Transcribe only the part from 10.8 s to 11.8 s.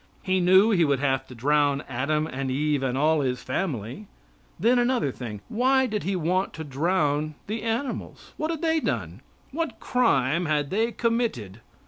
committed?